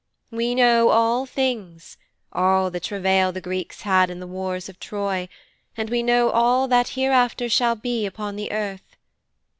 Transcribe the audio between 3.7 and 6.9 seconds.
had in the war of Troy, and we know all that